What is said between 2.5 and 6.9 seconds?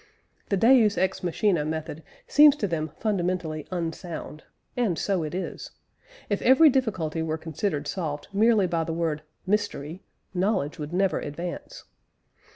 to them fundamentally unsound, and so it is. If every